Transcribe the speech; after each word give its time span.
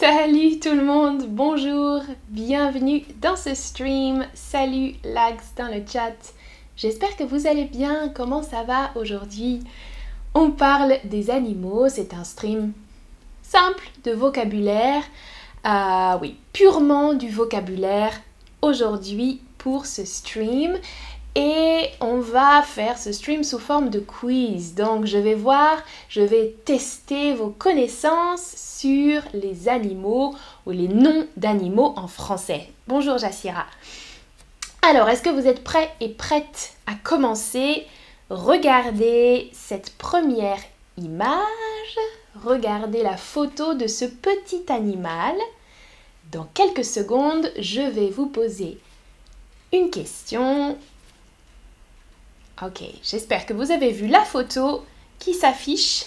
Salut 0.00 0.60
tout 0.60 0.76
le 0.76 0.84
monde, 0.84 1.24
bonjour, 1.26 2.02
bienvenue 2.28 3.02
dans 3.20 3.34
ce 3.34 3.52
stream. 3.56 4.24
Salut 4.32 4.94
Lags 5.02 5.40
dans 5.56 5.66
le 5.66 5.82
chat. 5.84 6.14
J'espère 6.76 7.16
que 7.16 7.24
vous 7.24 7.48
allez 7.48 7.64
bien. 7.64 8.08
Comment 8.14 8.44
ça 8.44 8.62
va 8.62 8.92
aujourd'hui? 8.94 9.58
On 10.34 10.52
parle 10.52 10.98
des 11.02 11.30
animaux. 11.30 11.88
C'est 11.88 12.14
un 12.14 12.22
stream 12.22 12.74
simple 13.42 13.90
de 14.04 14.12
vocabulaire. 14.12 15.02
Ah 15.64 16.20
oui, 16.22 16.36
purement 16.52 17.14
du 17.14 17.28
vocabulaire 17.28 18.12
aujourd'hui 18.62 19.42
pour 19.58 19.84
ce 19.84 20.04
stream. 20.04 20.78
Et 21.40 21.90
on 22.00 22.18
va 22.18 22.62
faire 22.62 22.98
ce 22.98 23.12
stream 23.12 23.44
sous 23.44 23.60
forme 23.60 23.90
de 23.90 24.00
quiz. 24.00 24.74
Donc 24.74 25.04
je 25.04 25.18
vais 25.18 25.36
voir, 25.36 25.80
je 26.08 26.20
vais 26.20 26.56
tester 26.64 27.32
vos 27.32 27.50
connaissances 27.50 28.56
sur 28.56 29.22
les 29.34 29.68
animaux 29.68 30.34
ou 30.66 30.72
les 30.72 30.88
noms 30.88 31.28
d'animaux 31.36 31.94
en 31.94 32.08
français. 32.08 32.70
Bonjour 32.88 33.18
Jassira. 33.18 33.66
Alors, 34.82 35.08
est-ce 35.08 35.22
que 35.22 35.30
vous 35.30 35.46
êtes 35.46 35.62
prêts 35.62 35.88
et 36.00 36.08
prêtes 36.08 36.72
à 36.88 36.96
commencer? 36.96 37.86
Regardez 38.30 39.48
cette 39.52 39.96
première 39.96 40.58
image. 40.96 41.38
Regardez 42.42 43.04
la 43.04 43.16
photo 43.16 43.74
de 43.74 43.86
ce 43.86 44.06
petit 44.06 44.64
animal. 44.70 45.36
Dans 46.32 46.48
quelques 46.52 46.84
secondes, 46.84 47.52
je 47.60 47.82
vais 47.82 48.10
vous 48.10 48.26
poser 48.26 48.80
une 49.72 49.90
question 49.90 50.76
Ok, 52.60 52.82
j'espère 53.04 53.46
que 53.46 53.52
vous 53.52 53.70
avez 53.70 53.92
vu 53.92 54.08
la 54.08 54.24
photo 54.24 54.84
qui 55.20 55.32
s'affiche. 55.32 56.06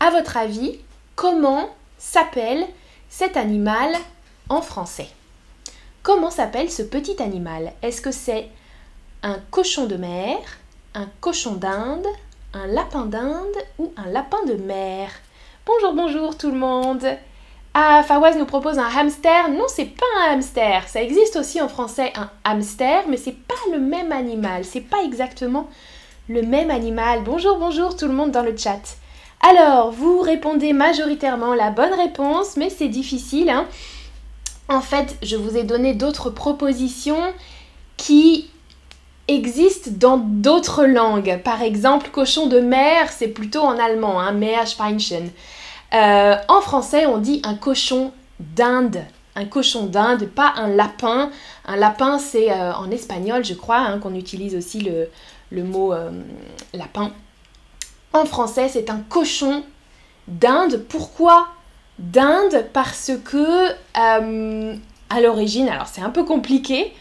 À 0.00 0.10
votre 0.10 0.38
avis, 0.38 0.78
comment 1.14 1.68
s'appelle 1.98 2.66
cet 3.10 3.36
animal 3.36 3.94
en 4.48 4.62
français? 4.62 5.08
Comment 6.02 6.30
s'appelle 6.30 6.70
ce 6.70 6.80
petit 6.80 7.22
animal? 7.22 7.74
Est-ce 7.82 8.00
que 8.00 8.12
c'est 8.12 8.48
un 9.22 9.38
cochon 9.50 9.84
de 9.84 9.96
mer, 9.96 10.38
un 10.94 11.06
cochon 11.20 11.56
d'Inde, 11.56 12.06
un 12.54 12.66
lapin 12.66 13.04
d'Inde 13.04 13.56
ou 13.78 13.92
un 13.98 14.08
lapin 14.08 14.42
de 14.46 14.54
mer? 14.54 15.10
Bonjour, 15.66 15.92
bonjour 15.92 16.38
tout 16.38 16.50
le 16.50 16.56
monde 16.56 17.06
ah, 17.80 18.02
Fawaz 18.02 18.36
nous 18.36 18.44
propose 18.44 18.76
un 18.80 18.88
hamster. 18.88 19.50
Non, 19.50 19.66
c'est 19.68 19.84
pas 19.84 20.04
un 20.20 20.32
hamster. 20.32 20.88
Ça 20.88 21.00
existe 21.00 21.36
aussi 21.36 21.62
en 21.62 21.68
français 21.68 22.12
un 22.16 22.28
hamster, 22.42 23.04
mais 23.08 23.16
c'est 23.16 23.36
pas 23.36 23.54
le 23.72 23.78
même 23.78 24.10
animal. 24.10 24.64
C'est 24.64 24.80
pas 24.80 25.04
exactement 25.04 25.68
le 26.28 26.42
même 26.42 26.72
animal. 26.72 27.20
Bonjour, 27.24 27.56
bonjour 27.56 27.96
tout 27.96 28.08
le 28.08 28.14
monde 28.14 28.32
dans 28.32 28.42
le 28.42 28.56
chat. 28.56 28.80
Alors, 29.48 29.92
vous 29.92 30.18
répondez 30.18 30.72
majoritairement 30.72 31.54
la 31.54 31.70
bonne 31.70 31.94
réponse, 31.94 32.56
mais 32.56 32.68
c'est 32.68 32.88
difficile. 32.88 33.48
Hein. 33.48 33.68
en 34.68 34.80
fait, 34.80 35.16
je 35.22 35.36
vous 35.36 35.56
ai 35.56 35.62
donné 35.62 35.94
d'autres 35.94 36.30
propositions 36.30 37.32
qui 37.96 38.50
existent 39.28 39.92
dans 39.94 40.18
d'autres 40.18 40.84
langues. 40.84 41.40
Par 41.44 41.62
exemple, 41.62 42.10
cochon 42.10 42.48
de 42.48 42.58
mer, 42.58 43.12
c'est 43.12 43.28
plutôt 43.28 43.60
en 43.60 43.78
allemand, 43.78 44.18
hein, 44.18 44.32
Meerschweinchen. 44.32 45.30
Euh, 45.94 46.36
en 46.48 46.60
français, 46.60 47.06
on 47.06 47.18
dit 47.18 47.40
un 47.44 47.54
cochon 47.54 48.12
d'Inde. 48.40 49.02
Un 49.34 49.44
cochon 49.46 49.86
d'Inde, 49.86 50.26
pas 50.26 50.52
un 50.56 50.68
lapin. 50.68 51.30
Un 51.66 51.76
lapin, 51.76 52.18
c'est 52.18 52.50
euh, 52.50 52.72
en 52.74 52.90
espagnol, 52.90 53.44
je 53.44 53.54
crois, 53.54 53.78
hein, 53.78 53.98
qu'on 53.98 54.14
utilise 54.14 54.54
aussi 54.54 54.80
le, 55.50 55.64
mot 55.64 55.92
euh, 55.92 56.10
lapin. 56.74 57.12
En 58.12 58.24
français, 58.24 58.68
c'est 58.68 58.90
un 58.90 59.00
cochon 59.08 59.62
d'Inde. 60.26 60.84
Pourquoi 60.88 61.48
d'Inde? 61.98 62.66
Parce 62.72 63.12
que 63.24 63.70
à 65.10 65.20
l'origine, 65.20 65.68
alors 65.68 65.86
c'est 65.86 66.02
un 66.02 66.10
peu 66.10 66.24
compliqué, 66.24 66.92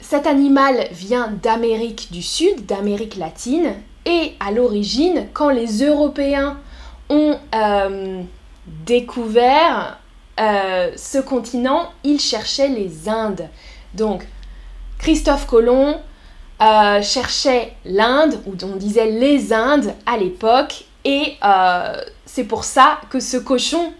cet 0.00 0.26
animal 0.26 0.88
vient 0.92 1.28
d'Amérique 1.42 2.10
du 2.10 2.22
Sud, 2.22 2.66
d'Amérique 2.66 3.16
latine, 3.16 3.74
et 4.06 4.34
à 4.40 4.50
l'origine, 4.50 5.26
quand 5.34 5.50
les 5.50 5.84
Européens 5.84 6.58
ont 7.08 7.38
euh, 7.54 8.22
découvert 8.66 9.98
euh, 10.40 10.90
ce 10.96 11.18
continent, 11.18 11.90
ils 12.04 12.20
cherchaient 12.20 12.68
les 12.68 13.08
Indes. 13.08 13.48
Donc, 13.94 14.26
Christophe 14.98 15.46
Colomb 15.46 15.96
euh, 16.60 17.02
cherchait 17.02 17.74
l'Inde, 17.84 18.38
ou 18.46 18.52
on 18.64 18.76
disait 18.76 19.10
les 19.10 19.52
Indes 19.52 19.94
à 20.06 20.16
l'époque, 20.16 20.84
et 21.04 21.38
c'est 22.26 22.44
pour 22.44 22.64
ça 22.64 23.00
que 23.08 23.18
ce 23.20 23.38
cochon 23.38 23.92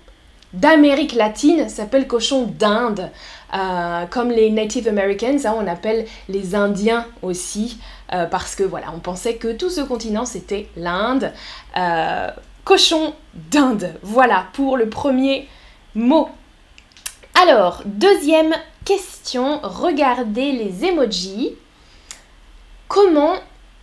d'Amérique 0.53 1.15
latine 1.15 1.69
s'appelle 1.69 2.07
cochon 2.07 2.53
d'Inde. 2.59 3.11
comme 4.11 4.31
les 4.31 4.51
Native 4.51 4.89
Americans, 4.89 5.39
hein, 5.47 5.55
on 5.57 5.67
appelle 5.67 6.05
les 6.29 6.55
Indiens 6.55 7.07
aussi, 7.23 7.79
parce 8.09 8.55
que 8.55 8.65
voilà, 8.65 8.89
on 8.95 8.99
pensait 8.99 9.37
que 9.37 9.53
tout 9.53 9.71
ce 9.71 9.81
continent 9.81 10.27
c'était 10.27 10.69
l'Inde 10.77 11.33
cochon 12.69 13.15
d'Inde. 13.51 13.95
Voilà 14.03 14.49
pour 14.53 14.77
le 14.77 14.91
premier 14.91 15.49
mot. 15.95 16.29
Alors, 17.35 17.81
deuxième 17.87 18.55
question, 18.85 19.61
regardez 19.63 20.53
les 20.53 20.85
emojis. 20.85 21.55
Comment 22.87 23.37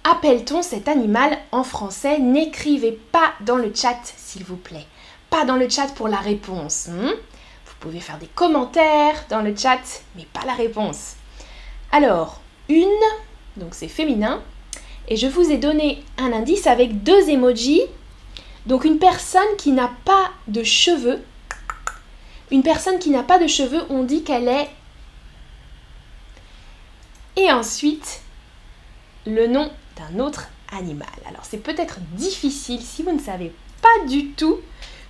appelle-t-on 0.03 0.61
cet 0.61 0.87
animal 0.87 1.35
en 1.51 1.63
français? 1.63 2.19
N'écrivez 2.19 2.91
pas 2.91 3.33
dans 3.41 3.55
le 3.55 3.73
chat, 3.73 3.97
s'il 4.17 4.43
vous 4.43 4.55
plaît. 4.55 4.85
Pas 5.31 5.45
dans 5.45 5.55
le 5.55 5.67
chat 5.67 5.87
pour 5.95 6.07
la 6.07 6.17
réponse. 6.17 6.87
Hmm? 6.87 7.09
vous 7.09 7.73
pouvez 7.79 7.99
faire 7.99 8.19
des 8.19 8.27
commentaires 8.27 9.25
dans 9.31 9.41
le 9.41 9.55
chat, 9.55 10.03
mais 10.15 10.27
pas 10.31 10.45
la 10.45 10.53
réponse. 10.53 11.15
Alors, 11.91 12.39
une, 12.69 12.85
donc 13.57 13.69
c'est 13.73 13.87
féminin. 13.87 14.43
Et 15.07 15.15
je 15.15 15.25
vous 15.25 15.49
ai 15.49 15.57
donné 15.57 16.03
un 16.19 16.31
indice 16.31 16.67
avec 16.67 17.01
deux 17.01 17.29
emojis 17.29 17.81
donc 18.65 18.85
une 18.85 18.99
personne 18.99 19.55
qui 19.57 19.71
n'a 19.71 19.91
pas 20.05 20.31
de 20.47 20.63
cheveux, 20.63 21.21
une 22.51 22.63
personne 22.63 22.99
qui 22.99 23.09
n'a 23.09 23.23
pas 23.23 23.39
de 23.39 23.47
cheveux, 23.47 23.81
on 23.89 24.03
dit 24.03 24.23
qu'elle 24.23 24.47
est... 24.47 24.69
Et 27.37 27.51
ensuite, 27.51 28.21
le 29.25 29.47
nom 29.47 29.69
d'un 29.97 30.19
autre 30.23 30.47
animal. 30.71 31.07
Alors 31.27 31.43
c'est 31.43 31.57
peut-être 31.57 31.99
difficile 32.13 32.81
si 32.81 33.03
vous 33.03 33.11
ne 33.11 33.19
savez 33.19 33.51
pas 33.81 34.07
du 34.07 34.27
tout 34.31 34.57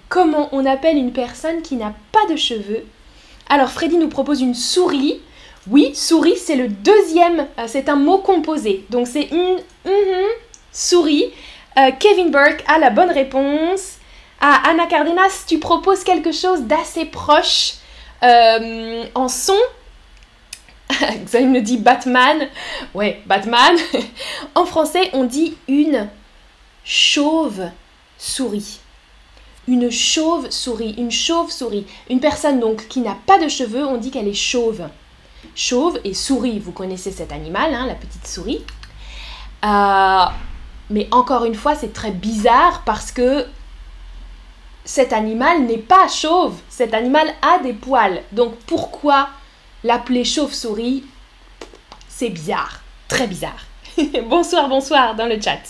comment 0.10 0.50
on 0.52 0.66
appelle 0.66 0.98
une 0.98 1.14
personne 1.14 1.62
qui 1.62 1.76
n'a 1.76 1.94
pas 2.12 2.26
de 2.30 2.36
cheveux. 2.36 2.84
Alors 3.50 3.72
Freddy 3.72 3.98
nous 3.98 4.10
propose 4.10 4.42
une 4.42 4.56
souris. 4.56 5.22
Oui, 5.68 5.96
souris, 5.96 6.38
c'est 6.38 6.56
le 6.56 6.68
deuxième, 6.68 7.48
euh, 7.58 7.66
c'est 7.68 7.90
un 7.90 7.96
mot 7.96 8.20
composé. 8.20 8.86
Donc 8.90 9.08
c'est 9.08 9.30
une 9.32 9.58
mm-hmm, 9.86 10.28
souris. 10.72 11.32
Euh, 11.78 11.92
Kevin 12.00 12.32
Burke 12.32 12.64
a 12.68 12.80
la 12.80 12.90
bonne 12.90 13.12
réponse. 13.12 13.98
Ah, 14.40 14.62
Anna 14.68 14.86
Cardenas, 14.88 15.46
tu 15.48 15.60
proposes 15.60 16.04
quelque 16.04 16.32
chose 16.32 16.62
d'assez 16.64 17.06
proche 17.06 17.76
euh, 18.24 19.04
en 19.16 19.28
son. 19.28 19.58
Xavier 21.26 21.48
me 21.48 21.62
dit 21.62 21.78
Batman. 21.78 22.48
Ouais, 22.94 23.22
Batman. 23.26 23.76
en 24.56 24.66
français, 24.66 25.10
on 25.14 25.24
dit 25.24 25.58
une 25.68 26.10
chauve-souris. 26.84 28.80
Une 29.68 29.90
chauve-souris, 29.90 30.96
une 30.98 31.12
chauve-souris. 31.12 31.88
Une 32.10 32.20
personne 32.20 32.60
donc 32.60 32.88
qui 32.88 33.00
n'a 33.02 33.18
pas 33.26 33.40
de 33.40 33.48
cheveux, 33.48 33.86
on 33.86 33.98
dit 33.98 34.12
qu'elle 34.12 34.28
est 34.28 34.34
chauve. 34.34 34.88
Chauve 35.56 36.00
et 36.04 36.14
souris, 36.14 36.60
vous 36.60 36.72
connaissez 36.72 37.12
cet 37.12 37.32
animal, 37.32 37.74
hein, 37.74 37.86
la 37.88 37.96
petite 37.96 38.28
souris. 38.28 38.64
Euh, 39.64 40.26
mais 40.90 41.08
encore 41.12 41.46
une 41.46 41.56
fois, 41.56 41.76
c'est 41.76 41.94
très 41.94 42.12
bizarre 42.12 42.84
parce 42.86 43.12
que 43.12 43.46
cet 44.84 45.14
animal 45.14 45.64
n'est 45.64 45.80
pas 45.80 46.08
chauve. 46.08 46.60
Cet 46.70 46.94
animal 46.94 47.28
a 47.42 47.60
des 47.60 47.74
poils. 47.74 48.22
Donc 48.32 48.56
pourquoi 48.68 49.30
l'appeler 49.84 50.24
chauve-souris? 50.24 51.04
C'est 52.08 52.30
bizarre. 52.30 52.82
Très 53.08 53.28
bizarre. 53.28 53.66
bonsoir, 54.30 54.70
bonsoir 54.70 55.16
dans 55.16 55.26
le 55.26 55.42
chat. 55.42 55.62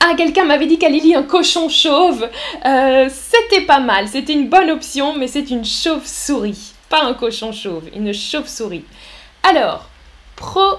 Ah, 0.00 0.14
quelqu'un 0.16 0.44
m'avait 0.44 0.66
dit 0.66 0.78
qu'elle 0.78 0.92
lit 0.92 1.14
un 1.14 1.22
cochon 1.22 1.68
chauve. 1.68 2.28
Euh, 2.64 3.08
c'était 3.10 3.64
pas 3.64 3.80
mal. 3.80 4.08
C'était 4.08 4.32
une 4.32 4.48
bonne 4.48 4.70
option, 4.70 5.14
mais 5.16 5.26
c'est 5.26 5.50
une 5.50 5.64
chauve-souris. 5.64 6.74
Pas 6.88 7.04
un 7.04 7.14
cochon 7.14 7.52
chauve, 7.52 7.84
une 7.94 8.12
chauve-souris. 8.12 8.84
Alors, 9.42 9.88
pro 10.36 10.78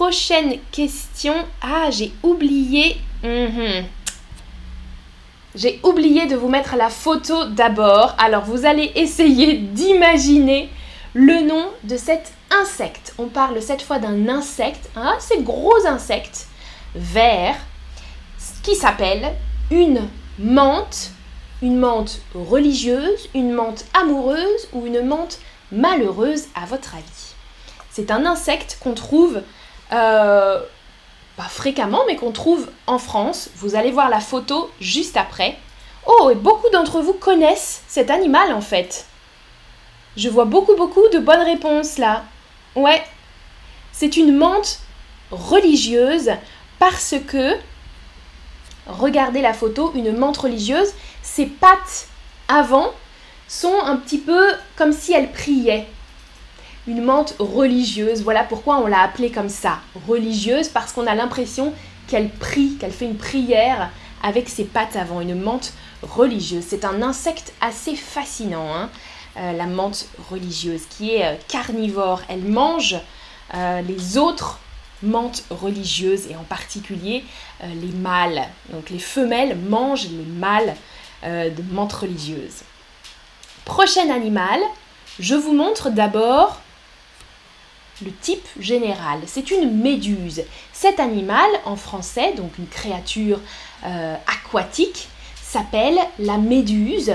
Prochaine 0.00 0.56
question. 0.72 1.34
Ah, 1.60 1.90
j'ai 1.90 2.10
oublié. 2.22 2.96
Mhm. 3.22 3.84
J'ai 5.54 5.78
oublié 5.82 6.24
de 6.24 6.36
vous 6.36 6.48
mettre 6.48 6.74
la 6.74 6.88
photo 6.88 7.44
d'abord. 7.44 8.14
Alors, 8.16 8.44
vous 8.44 8.64
allez 8.64 8.92
essayer 8.94 9.58
d'imaginer 9.74 10.70
le 11.12 11.46
nom 11.46 11.66
de 11.84 11.98
cet 11.98 12.32
insecte. 12.50 13.12
On 13.18 13.26
parle 13.26 13.60
cette 13.60 13.82
fois 13.82 13.98
d'un 13.98 14.26
insecte, 14.30 14.88
un 14.96 15.06
assez 15.18 15.42
gros 15.42 15.86
insecte 15.86 16.46
vert, 16.94 17.56
qui 18.62 18.76
s'appelle 18.76 19.34
une 19.70 20.08
menthe, 20.38 21.10
une 21.60 21.76
menthe 21.76 22.22
religieuse, 22.34 23.28
une 23.34 23.52
menthe 23.52 23.84
amoureuse 23.92 24.68
ou 24.72 24.86
une 24.86 25.02
menthe 25.02 25.40
malheureuse 25.70 26.46
à 26.54 26.64
votre 26.64 26.94
avis 26.94 27.34
C'est 27.90 28.10
un 28.10 28.24
insecte 28.24 28.78
qu'on 28.80 28.94
trouve 28.94 29.42
euh, 29.92 30.60
pas 31.36 31.48
fréquemment, 31.48 32.02
mais 32.06 32.16
qu'on 32.16 32.32
trouve 32.32 32.68
en 32.86 32.98
France. 32.98 33.50
Vous 33.56 33.74
allez 33.74 33.90
voir 33.90 34.08
la 34.08 34.20
photo 34.20 34.70
juste 34.80 35.16
après. 35.16 35.56
Oh, 36.06 36.30
et 36.30 36.34
beaucoup 36.34 36.68
d'entre 36.70 37.00
vous 37.00 37.12
connaissent 37.12 37.82
cet 37.88 38.10
animal 38.10 38.52
en 38.52 38.60
fait. 38.60 39.06
Je 40.16 40.28
vois 40.28 40.44
beaucoup, 40.44 40.74
beaucoup 40.76 41.06
de 41.12 41.18
bonnes 41.18 41.42
réponses 41.42 41.98
là. 41.98 42.24
Ouais, 42.74 43.02
c'est 43.92 44.16
une 44.16 44.36
menthe 44.36 44.80
religieuse 45.30 46.30
parce 46.78 47.14
que, 47.26 47.56
regardez 48.86 49.40
la 49.40 49.52
photo, 49.52 49.92
une 49.94 50.16
menthe 50.16 50.38
religieuse, 50.38 50.92
ses 51.22 51.46
pattes 51.46 52.08
avant 52.48 52.92
sont 53.46 53.78
un 53.84 53.96
petit 53.96 54.18
peu 54.18 54.52
comme 54.76 54.92
si 54.92 55.12
elle 55.12 55.30
priait. 55.30 55.86
Une 56.86 57.02
menthe 57.02 57.34
religieuse, 57.38 58.22
voilà 58.22 58.42
pourquoi 58.42 58.78
on 58.78 58.86
l'a 58.86 59.02
appelée 59.02 59.30
comme 59.30 59.50
ça, 59.50 59.80
religieuse, 60.08 60.68
parce 60.68 60.92
qu'on 60.92 61.06
a 61.06 61.14
l'impression 61.14 61.74
qu'elle 62.08 62.30
prie, 62.30 62.76
qu'elle 62.80 62.92
fait 62.92 63.04
une 63.04 63.18
prière 63.18 63.90
avec 64.22 64.48
ses 64.48 64.64
pattes 64.64 64.96
avant, 64.96 65.20
une 65.20 65.40
menthe 65.40 65.72
religieuse. 66.02 66.64
C'est 66.66 66.84
un 66.84 67.02
insecte 67.02 67.52
assez 67.60 67.94
fascinant, 67.96 68.74
hein, 68.74 68.90
euh, 69.36 69.52
la 69.52 69.66
menthe 69.66 70.06
religieuse, 70.30 70.82
qui 70.88 71.14
est 71.14 71.24
euh, 71.24 71.34
carnivore. 71.48 72.22
Elle 72.28 72.44
mange 72.44 72.96
euh, 73.54 73.82
les 73.82 74.18
autres 74.18 74.58
menthes 75.02 75.44
religieuses 75.50 76.26
et 76.30 76.36
en 76.36 76.42
particulier 76.42 77.24
les 77.62 77.92
mâles. 77.92 78.42
Donc 78.68 78.90
les 78.90 78.98
femelles 78.98 79.56
mangent 79.56 80.08
les 80.10 80.24
mâles 80.24 80.74
de 81.24 81.62
menthe 81.72 81.94
religieuse. 81.94 82.64
Prochain 83.64 84.10
animal, 84.10 84.60
je 85.18 85.34
vous 85.34 85.54
montre 85.54 85.88
d'abord 85.88 86.60
le 88.04 88.12
type 88.12 88.46
général. 88.58 89.20
C'est 89.26 89.50
une 89.50 89.80
méduse. 89.80 90.42
Cet 90.72 91.00
animal, 91.00 91.48
en 91.64 91.76
français, 91.76 92.34
donc 92.36 92.58
une 92.58 92.68
créature 92.68 93.40
aquatique, 94.26 95.08
s'appelle 95.42 95.98
la 96.18 96.38
méduse 96.38 97.12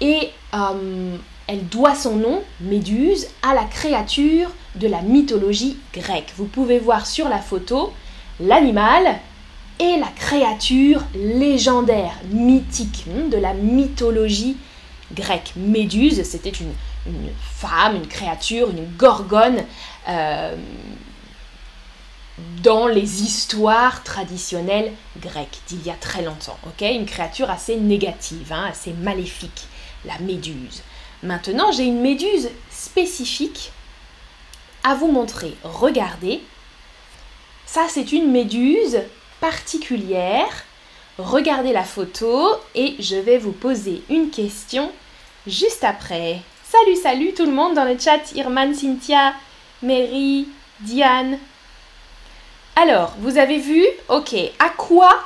et 0.00 0.30
euh, 0.54 1.16
elle 1.46 1.66
doit 1.68 1.94
son 1.94 2.16
nom, 2.16 2.42
Méduse, 2.60 3.26
à 3.42 3.54
la 3.54 3.64
créature 3.64 4.50
de 4.76 4.86
la 4.86 5.02
mythologie 5.02 5.76
grecque. 5.92 6.32
Vous 6.36 6.46
pouvez 6.46 6.78
voir 6.78 7.06
sur 7.06 7.28
la 7.28 7.38
photo 7.38 7.92
l'animal 8.40 9.18
et 9.80 9.96
la 9.98 10.06
créature 10.14 11.02
légendaire, 11.14 12.14
mythique 12.30 13.04
hmm, 13.06 13.30
de 13.30 13.36
la 13.36 13.54
mythologie 13.54 14.56
grecque. 15.14 15.52
Méduse, 15.56 16.22
c'était 16.22 16.50
une, 16.50 16.72
femme, 17.40 17.96
une 17.96 18.06
créature, 18.06 18.70
une 18.70 18.86
gorgone 18.96 19.64
euh, 20.08 20.56
dans 22.62 22.86
les 22.86 23.22
histoires 23.22 24.02
traditionnelles 24.02 24.92
grecques 25.20 25.60
d'il 25.68 25.82
y 25.84 25.90
a 25.90 25.94
très 25.94 26.22
longtemps. 26.22 26.58
une 26.80 27.06
créature 27.06 27.50
assez 27.50 27.76
négative, 27.76 28.52
hein, 28.52 28.66
assez 28.70 28.92
maléfique, 28.92 29.66
la 30.04 30.18
méduse. 30.18 30.82
Maintenant, 31.22 31.70
j'ai 31.70 31.84
une 31.84 32.00
méduse 32.00 32.50
spécifique 32.70 33.72
à 34.82 34.94
vous 34.94 35.10
montrer. 35.10 35.56
Regardez, 35.62 36.40
ça 37.66 37.86
c'est 37.88 38.12
une 38.12 38.30
méduse 38.30 39.00
particulière. 39.40 40.64
Regardez 41.18 41.72
la 41.72 41.84
photo 41.84 42.48
et 42.74 42.96
je 42.98 43.16
vais 43.16 43.38
vous 43.38 43.52
poser 43.52 44.02
une 44.08 44.30
question 44.30 44.90
juste 45.46 45.84
après. 45.84 46.40
Salut, 46.64 46.96
salut 46.96 47.34
tout 47.34 47.44
le 47.44 47.52
monde 47.52 47.74
dans 47.74 47.84
le 47.84 47.98
chat, 47.98 48.32
Irman, 48.34 48.74
Cynthia, 48.74 49.34
Mary, 49.82 50.48
Diane, 50.80 51.38
alors, 52.74 53.14
vous 53.18 53.36
avez 53.36 53.58
vu 53.58 53.84
Ok, 54.08 54.34
à 54.58 54.70
quoi 54.70 55.24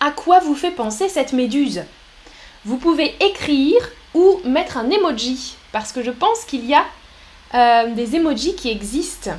à 0.00 0.10
quoi 0.10 0.38
vous 0.40 0.54
fait 0.54 0.70
penser 0.70 1.08
cette 1.08 1.32
méduse? 1.32 1.84
Vous 2.66 2.76
pouvez 2.76 3.14
écrire 3.24 3.80
ou 4.12 4.40
mettre 4.44 4.76
un 4.76 4.90
emoji 4.90 5.56
parce 5.72 5.92
que 5.92 6.02
je 6.02 6.10
pense 6.10 6.44
qu'il 6.44 6.66
y 6.66 6.74
a 6.74 6.84
euh, 7.54 7.94
des 7.94 8.16
emojis 8.16 8.54
qui 8.54 8.70
existent. 8.70 9.30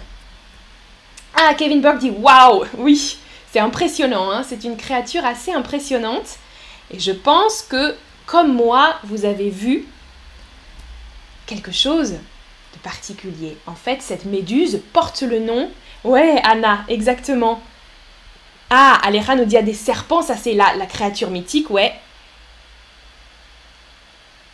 Ah, 1.35 1.53
Kevin 1.53 1.81
Burke 1.81 1.99
dit 1.99 2.09
waouh 2.09 2.65
Oui, 2.77 3.17
c'est 3.51 3.59
impressionnant, 3.59 4.31
hein 4.31 4.41
c'est 4.43 4.63
une 4.63 4.77
créature 4.77 5.23
assez 5.23 5.51
impressionnante. 5.51 6.37
Et 6.89 6.99
je 6.99 7.11
pense 7.11 7.61
que, 7.61 7.95
comme 8.25 8.53
moi, 8.53 8.95
vous 9.03 9.25
avez 9.25 9.49
vu 9.49 9.85
quelque 11.45 11.71
chose 11.71 12.15
particulier. 12.79 13.57
En 13.67 13.75
fait, 13.75 14.01
cette 14.01 14.25
méduse 14.25 14.81
porte 14.93 15.21
le 15.21 15.39
nom 15.39 15.69
Ouais, 16.03 16.39
Anna, 16.43 16.85
exactement. 16.87 17.61
Ah, 18.69 18.99
Aleja 19.03 19.35
nous 19.35 19.45
dit 19.45 19.57
a 19.57 19.61
des 19.61 19.73
serpents, 19.73 20.21
ça 20.21 20.35
c'est 20.35 20.53
la, 20.53 20.75
la 20.75 20.85
créature 20.85 21.29
mythique, 21.29 21.69
ouais. 21.69 21.93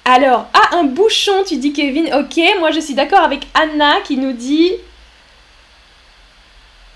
Alors, 0.05 0.47
ah, 0.53 0.77
un 0.77 0.83
bouchon, 0.85 1.43
tu 1.45 1.57
dis 1.57 1.73
Kevin. 1.73 2.13
Ok, 2.13 2.39
moi 2.59 2.71
je 2.71 2.79
suis 2.79 2.95
d'accord 2.95 3.21
avec 3.21 3.47
Anna 3.53 4.01
qui 4.03 4.17
nous 4.17 4.33
dit. 4.33 4.71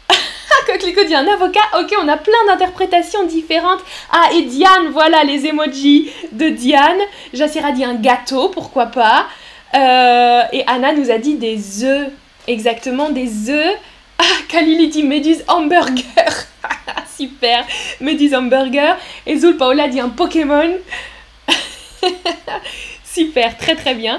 Coquelicot 0.68 1.04
dit 1.06 1.16
un 1.16 1.28
avocat. 1.28 1.62
Ok, 1.80 1.94
on 2.02 2.08
a 2.08 2.18
plein 2.18 2.46
d'interprétations 2.48 3.26
différentes. 3.26 3.82
Ah, 4.12 4.30
et 4.34 4.42
Diane, 4.42 4.90
voilà 4.92 5.24
les 5.24 5.46
emojis 5.46 6.12
de 6.32 6.50
Diane. 6.50 7.00
Jassira 7.34 7.72
dit 7.72 7.84
un 7.84 7.96
gâteau, 7.96 8.50
pourquoi 8.50 8.88
pas. 8.88 9.28
Euh, 9.74 10.44
et 10.52 10.64
Anna 10.68 10.94
nous 10.94 11.12
a 11.12 11.18
dit 11.18 11.36
des 11.36 11.84
œufs. 11.84 12.12
Exactement, 12.48 13.10
des 13.10 13.50
œufs. 13.50 13.78
Ah, 14.18 14.24
Kalili 14.48 14.88
dit 14.88 15.04
Méduse 15.04 15.44
hamburger. 15.46 16.48
Super, 17.18 17.66
Méduse 18.00 18.34
hamburger. 18.34 18.98
Et 19.26 19.38
Zul 19.38 19.58
Paola 19.58 19.90
dit 19.90 20.00
un 20.00 20.08
Pokémon. 20.08 20.72
Super, 23.04 23.58
très 23.58 23.76
très 23.76 23.94
bien. 23.94 24.18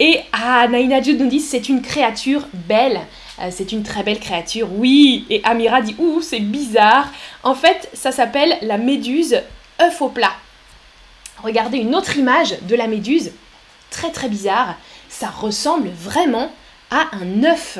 Et 0.00 0.20
ah, 0.32 0.66
Naina 0.68 1.00
Jude 1.00 1.20
nous 1.20 1.28
dit 1.28 1.38
c'est 1.38 1.68
une 1.68 1.82
créature 1.82 2.48
belle. 2.52 3.00
Euh, 3.40 3.48
c'est 3.50 3.70
une 3.70 3.84
très 3.84 4.02
belle 4.02 4.18
créature, 4.18 4.68
oui. 4.72 5.24
Et 5.30 5.40
Amira 5.44 5.82
dit 5.82 5.94
ouh, 5.98 6.20
c'est 6.20 6.40
bizarre. 6.40 7.12
En 7.44 7.54
fait, 7.54 7.88
ça 7.92 8.10
s'appelle 8.10 8.58
la 8.62 8.76
méduse 8.78 9.40
œuf 9.80 10.02
au 10.02 10.08
plat. 10.08 10.32
Regardez 11.42 11.78
une 11.78 11.94
autre 11.94 12.16
image 12.16 12.56
de 12.62 12.74
la 12.74 12.88
méduse. 12.88 13.30
Très 13.90 14.10
très 14.10 14.28
bizarre. 14.28 14.74
Ça 15.08 15.28
ressemble 15.28 15.88
vraiment 15.88 16.50
à 16.90 17.06
un 17.12 17.44
œuf 17.44 17.78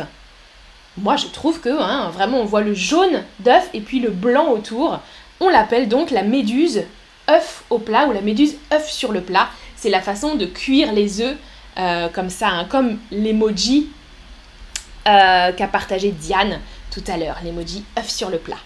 moi 1.00 1.16
je 1.16 1.26
trouve 1.26 1.60
que 1.60 1.68
hein, 1.68 2.10
vraiment 2.10 2.38
on 2.38 2.44
voit 2.44 2.60
le 2.60 2.74
jaune 2.74 3.22
d'œuf 3.40 3.68
et 3.74 3.80
puis 3.80 4.00
le 4.00 4.10
blanc 4.10 4.48
autour. 4.50 5.00
On 5.40 5.48
l'appelle 5.48 5.88
donc 5.88 6.10
la 6.10 6.22
méduse 6.22 6.82
œuf 7.30 7.62
au 7.70 7.78
plat 7.78 8.06
ou 8.06 8.12
la 8.12 8.20
méduse 8.20 8.56
œuf 8.72 8.88
sur 8.90 9.12
le 9.12 9.20
plat. 9.20 9.48
C'est 9.76 9.90
la 9.90 10.00
façon 10.00 10.34
de 10.34 10.46
cuire 10.46 10.92
les 10.92 11.20
œufs 11.20 11.36
euh, 11.78 12.08
comme 12.08 12.30
ça, 12.30 12.48
hein, 12.48 12.64
comme 12.64 12.98
l'emoji 13.12 13.88
euh, 15.06 15.52
qu'a 15.52 15.68
partagé 15.68 16.10
Diane 16.10 16.60
tout 16.90 17.04
à 17.06 17.16
l'heure, 17.16 17.36
l'emoji 17.44 17.84
œuf 17.98 18.08
sur 18.08 18.30
le 18.30 18.38
plat. 18.38 18.58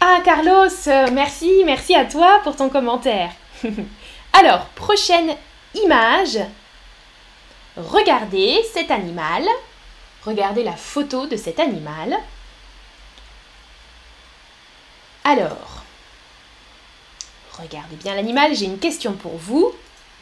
Ah 0.00 0.18
Carlos, 0.24 0.68
euh, 0.86 1.08
merci, 1.12 1.50
merci 1.66 1.96
à 1.96 2.04
toi 2.04 2.40
pour 2.44 2.54
ton 2.54 2.68
commentaire. 2.68 3.30
Alors, 4.32 4.66
prochaine 4.76 5.34
image. 5.74 6.38
Regardez 7.76 8.60
cet 8.72 8.90
animal 8.90 9.44
Regardez 10.24 10.62
la 10.62 10.76
photo 10.76 11.26
de 11.26 11.36
cet 11.36 11.60
animal. 11.60 12.18
Alors, 15.24 15.84
regardez 17.58 17.96
bien 17.96 18.14
l'animal. 18.14 18.54
J'ai 18.54 18.66
une 18.66 18.78
question 18.78 19.12
pour 19.12 19.36
vous, 19.36 19.72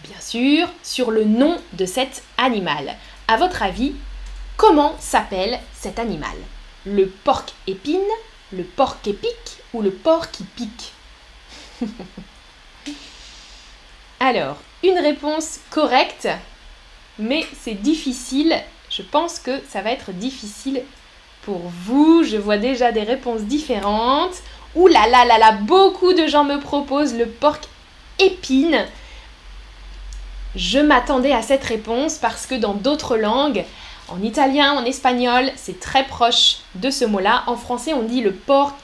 bien 0.04 0.20
sûr, 0.20 0.68
sur 0.82 1.10
le 1.10 1.24
nom 1.24 1.60
de 1.72 1.86
cet 1.86 2.22
animal. 2.36 2.96
À 3.26 3.36
votre 3.36 3.62
avis, 3.62 3.94
comment 4.56 4.94
s'appelle 5.00 5.58
cet 5.72 5.98
animal? 5.98 6.36
Le 6.84 7.08
porc 7.08 7.46
épine, 7.66 7.98
le 8.52 8.62
porc 8.62 8.98
épique 9.06 9.58
ou 9.72 9.82
le 9.82 9.90
porc 9.90 10.30
qui 10.30 10.44
pique? 10.44 10.92
Alors, 14.20 14.58
une 14.86 14.98
réponse 14.98 15.60
correcte, 15.70 16.28
mais 17.18 17.44
c'est 17.62 17.74
difficile 17.74 18.56
je 18.96 19.02
pense 19.02 19.38
que 19.38 19.62
ça 19.68 19.82
va 19.82 19.90
être 19.90 20.12
difficile 20.12 20.82
pour 21.42 21.60
vous. 21.84 22.24
Je 22.24 22.36
vois 22.36 22.56
déjà 22.56 22.92
des 22.92 23.02
réponses 23.02 23.42
différentes. 23.42 24.36
Ouh 24.74 24.86
là 24.88 25.06
là 25.08 25.24
là 25.24 25.38
là, 25.38 25.52
beaucoup 25.52 26.12
de 26.12 26.26
gens 26.26 26.44
me 26.44 26.58
proposent 26.58 27.14
le 27.14 27.26
porc 27.26 27.60
épine. 28.18 28.84
Je 30.54 30.78
m'attendais 30.78 31.32
à 31.32 31.42
cette 31.42 31.64
réponse 31.64 32.16
parce 32.16 32.46
que 32.46 32.54
dans 32.54 32.74
d'autres 32.74 33.16
langues, 33.16 33.64
en 34.08 34.22
italien, 34.22 34.72
en 34.72 34.84
espagnol, 34.84 35.50
c'est 35.56 35.80
très 35.80 36.04
proche 36.04 36.58
de 36.76 36.90
ce 36.90 37.04
mot-là. 37.04 37.42
En 37.46 37.56
français, 37.56 37.92
on 37.92 38.02
dit 38.02 38.22
le 38.22 38.32
porc 38.32 38.74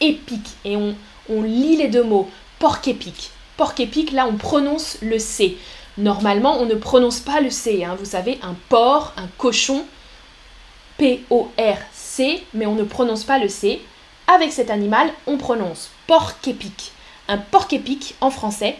épique 0.00 0.48
et 0.64 0.76
on, 0.76 0.94
lit 1.42 1.76
les 1.76 1.86
deux 1.86 2.02
mots. 2.02 2.28
Porc-épic. 3.60 4.06
Porc-épic, 4.10 4.12
là, 4.12 4.26
on 4.26 4.36
prononce 4.36 4.96
le 5.02 5.18
C. 5.18 5.58
Normalement, 5.98 6.58
on 6.60 6.66
ne 6.66 6.74
prononce 6.74 7.20
pas 7.20 7.40
le 7.42 7.50
C. 7.50 7.84
Hein. 7.84 7.94
Vous 7.98 8.06
savez, 8.06 8.38
un 8.42 8.54
porc, 8.70 9.12
un 9.18 9.28
cochon, 9.36 9.84
P-O-R-C, 10.96 12.42
mais 12.54 12.64
on 12.66 12.74
ne 12.74 12.84
prononce 12.84 13.24
pas 13.24 13.38
le 13.38 13.48
C. 13.48 13.82
Avec 14.26 14.52
cet 14.52 14.70
animal, 14.70 15.12
on 15.26 15.36
prononce 15.36 15.90
porc-épic. 16.06 16.92
Un 17.28 17.36
porc-épic 17.36 18.14
en 18.22 18.30
français, 18.30 18.76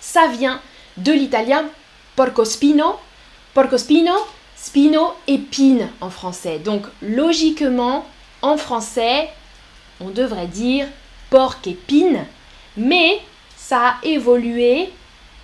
ça 0.00 0.28
vient 0.28 0.60
de 0.96 1.12
l'italien 1.12 1.64
porcospino. 2.16 2.96
Porcospino, 3.52 4.14
spino, 4.56 5.12
épine 5.26 5.90
en 6.00 6.08
français. 6.08 6.58
Donc 6.58 6.86
logiquement, 7.02 8.06
en 8.40 8.56
français, 8.56 9.28
on 10.00 10.08
devrait 10.08 10.46
dire 10.46 10.86
porc-épine, 11.30 12.24
mais 12.76 13.20
ça 13.66 13.88
a 13.88 14.04
évolué. 14.04 14.90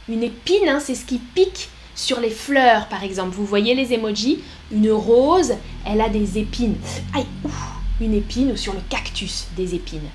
Une 0.09 0.23
épine, 0.23 0.69
hein, 0.69 0.81
c'est 0.81 0.95
ce 0.95 1.05
qui 1.05 1.19
pique 1.19 1.71
sur 1.95 2.21
les 2.21 2.31
fleurs, 2.31 2.89
par 2.89 3.03
exemple. 3.03 3.35
Vous 3.35 3.47
voyez 3.47 3.75
les 3.75 3.95
emojis? 3.95 4.43
Une 4.71 4.91
rose, 4.91 5.55
elle 5.87 6.01
a 6.01 6.09
des 6.09 6.39
épines. 6.39 6.77
Aïe, 7.15 7.27
une 8.01 8.15
épine 8.15 8.53
ou 8.53 8.57
sur 8.57 8.75
le 8.75 8.81
cactus, 8.91 9.47
des 9.57 9.75
épines. 9.75 10.09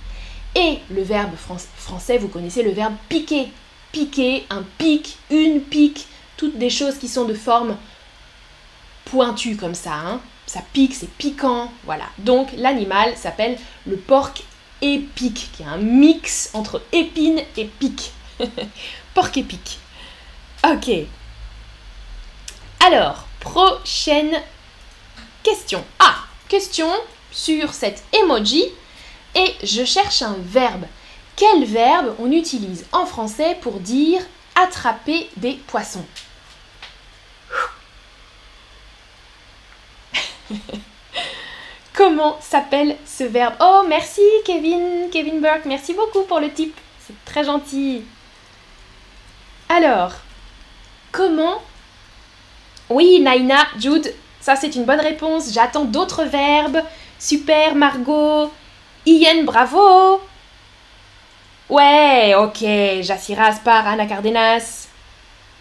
Et 0.55 0.79
le 0.91 1.01
verbe 1.01 1.35
français, 1.35 2.17
vous 2.17 2.27
connaissez 2.27 2.63
le 2.63 2.71
verbe 2.71 2.93
piquer. 3.09 3.47
Piquer, 3.91 4.45
un 4.50 4.63
pic, 4.77 5.17
une 5.31 5.62
pique, 5.62 6.07
toutes 6.38 6.57
des 6.57 6.69
choses 6.69 6.97
qui 6.97 7.07
sont 7.07 7.25
de 7.25 7.33
forme 7.33 7.75
pointue 9.05 9.55
comme 9.55 9.75
ça. 9.75 9.93
Hein. 9.93 10.21
Ça 10.45 10.62
pique, 10.74 10.93
c'est 10.93 11.09
piquant, 11.09 11.71
voilà. 11.85 12.05
Donc 12.19 12.50
l'animal 12.57 13.15
s'appelle 13.15 13.57
le 13.88 13.95
porc 13.95 14.33
qui 14.85 15.63
est 15.63 15.65
un 15.65 15.77
mix 15.77 16.51
entre 16.53 16.81
épine 16.91 17.41
et 17.57 17.65
pique. 17.65 18.11
porc 19.13 19.35
épic. 19.35 19.79
Ok. 20.63 20.89
Alors, 22.85 23.27
prochaine 23.39 24.41
question. 25.43 25.83
Ah, 25.99 26.17
question 26.47 26.89
sur 27.31 27.73
cet 27.73 28.03
emoji 28.13 28.65
et 29.33 29.55
je 29.63 29.83
cherche 29.85 30.21
un 30.21 30.35
verbe. 30.39 30.85
Quel 31.35 31.65
verbe 31.65 32.15
on 32.19 32.31
utilise 32.31 32.85
en 32.91 33.05
français 33.05 33.57
pour 33.61 33.79
dire 33.79 34.21
attraper 34.55 35.29
des 35.37 35.53
poissons? 35.67 36.05
Comment 41.95 42.37
s'appelle 42.41 42.97
ce 43.05 43.23
verbe? 43.23 43.53
Oh, 43.61 43.83
merci 43.87 44.21
Kevin, 44.43 45.09
Kevin 45.11 45.39
Burke, 45.39 45.63
merci 45.65 45.93
beaucoup 45.93 46.23
pour 46.23 46.41
le 46.41 46.51
tip. 46.51 46.75
C'est 47.07 47.15
très 47.23 47.45
gentil. 47.45 48.03
Alors, 49.69 50.11
comment? 51.13 51.61
Oui, 52.89 53.21
Naina, 53.21 53.65
Jude, 53.79 54.13
ça 54.41 54.57
c'est 54.57 54.75
une 54.75 54.83
bonne 54.83 54.99
réponse. 54.99 55.53
J'attends 55.53 55.85
d'autres 55.85 56.25
verbes. 56.25 56.81
Super, 57.17 57.75
Margot. 57.75 58.51
Ian, 59.05 59.43
bravo. 59.43 60.19
Ouais, 61.69 62.35
ok, 62.35 63.03
Jassira 63.03 63.45
Aspar, 63.45 63.87
Anna 63.87 64.05
Cardenas. 64.05 64.89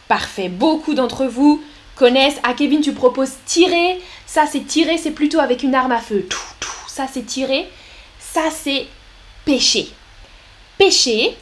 Parfait, 0.09 0.49
beaucoup 0.49 0.95
d'entre 0.95 1.27
vous 1.27 1.63
connaissent. 1.95 2.39
Ah, 2.43 2.55
Kevin, 2.55 2.81
tu 2.81 2.93
proposes 2.93 3.33
tirer. 3.47 4.01
Ça, 4.27 4.47
c'est 4.51 4.67
tirer, 4.67 4.99
c'est 4.99 5.11
plutôt 5.11 5.41
avec 5.41 5.63
une 5.63 5.75
arme 5.75 5.93
à 5.93 6.01
feu. 6.01 6.27
Tout, 6.29 6.39
tout. 6.61 6.89
Ça, 6.89 7.07
c'est 7.13 7.27
tirer. 7.27 7.69
Ça, 8.19 8.51
c'est 8.51 8.87
pêcher. 9.45 9.89
Pêcher, 10.79 11.37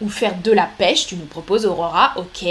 ou 0.00 0.08
faire 0.08 0.36
de 0.42 0.52
la 0.52 0.66
pêche, 0.66 1.06
tu 1.06 1.16
nous 1.16 1.26
proposes, 1.26 1.66
Aurora, 1.66 2.12
ok. 2.16 2.46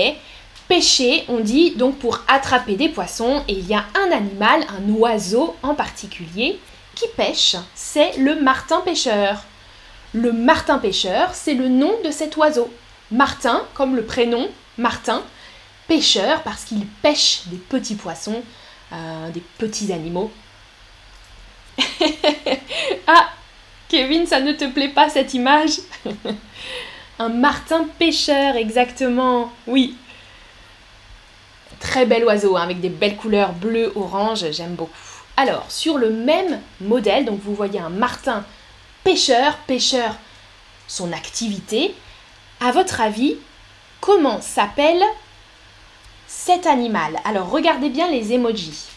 Pêcher, 0.68 1.26
on 1.28 1.40
dit 1.40 1.72
donc 1.72 1.98
pour 2.00 2.22
attraper 2.28 2.76
des 2.76 2.90
poissons, 2.90 3.44
et 3.48 3.54
il 3.54 3.68
y 3.68 3.76
a 3.76 3.86
un 3.96 4.12
animal, 4.12 4.66
un 4.70 4.92
oiseau 4.94 5.56
en 5.62 5.76
particulier, 5.76 6.60
qui 6.96 7.06
pêche. 7.16 7.56
C'est 7.76 8.18
le 8.18 8.42
martin 8.42 8.82
pêcheur. 8.82 9.44
Le 10.14 10.32
martin 10.32 10.78
pêcheur, 10.78 11.32
c'est 11.34 11.54
le 11.54 11.68
nom 11.68 11.94
de 12.04 12.12
cet 12.12 12.38
oiseau. 12.38 12.72
Martin, 13.12 13.64
comme 13.74 13.96
le 13.96 14.06
prénom 14.06 14.48
Martin, 14.78 15.22
pêcheur 15.94 16.42
parce 16.42 16.64
qu'il 16.64 16.88
pêche 16.88 17.44
des 17.46 17.58
petits 17.58 17.94
poissons, 17.94 18.42
euh, 18.92 19.30
des 19.30 19.44
petits 19.60 19.94
animaux. 19.94 20.32
ah, 23.08 23.30
Kevin, 23.90 24.26
ça 24.26 24.40
ne 24.40 24.54
te 24.54 24.66
plaît 24.66 24.90
pas 24.90 25.10
cette 25.10 25.36
image? 25.36 25.82
Un 27.20 27.30
martin 27.30 27.86
pêcheur, 28.00 28.56
exactement. 28.56 29.52
Oui. 29.68 29.96
Très 31.80 32.08
bel 32.08 32.24
oiseau, 32.24 32.58
hein, 32.58 32.64
avec 32.64 32.82
des 32.82 32.90
belles 32.90 33.16
couleurs 33.16 33.54
bleu, 33.54 33.94
orange, 33.96 34.50
j'aime 34.50 34.74
beaucoup. 34.74 34.92
Alors, 35.38 35.72
sur 35.72 36.00
le 36.00 36.10
même 36.10 36.60
modèle, 36.82 37.26
donc 37.26 37.40
vous 37.40 37.54
voyez 37.54 37.80
un 37.80 37.90
martin 37.90 38.44
pêcheur, 39.04 39.58
pêcheur, 39.68 40.16
son 40.88 41.12
activité. 41.12 41.94
À 42.60 42.72
votre 42.72 43.00
avis, 43.00 43.36
comment 44.02 44.42
s'appelle 44.42 45.04
cet 46.36 46.66
animal 46.66 47.20
Alors, 47.26 47.50
regardez 47.50 47.90
bien 47.90 48.10
les 48.10 48.34
emojis 48.34 48.88